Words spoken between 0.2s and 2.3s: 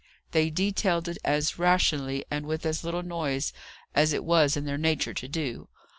They detailed it as rationally